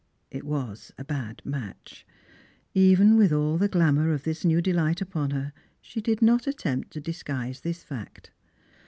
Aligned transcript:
It 0.31 0.45
was 0.45 0.91
a 0.97 1.05
bad 1.05 1.43
match. 1.45 2.07
Even 2.73 3.17
with 3.17 3.31
all 3.31 3.59
the 3.59 3.67
glamour 3.67 4.11
of 4.11 4.23
this 4.23 4.43
new 4.43 4.59
delight 4.59 4.99
upon 4.99 5.29
her, 5.29 5.53
she 5.79 6.01
did 6.01 6.23
not 6.23 6.47
attempt 6.47 6.89
to 6.93 6.99
disguise 6.99 7.61
this 7.61 7.83
fact. 7.83 8.31